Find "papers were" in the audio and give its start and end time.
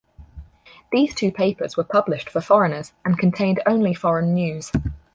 1.31-1.83